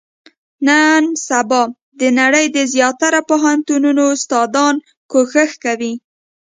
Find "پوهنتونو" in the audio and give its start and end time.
3.29-4.03